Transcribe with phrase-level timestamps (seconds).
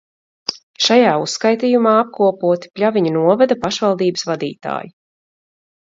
[0.85, 4.95] Šajā uzskaitījumā apkopoti Pļaviņu novada pašvaldības vadītāji.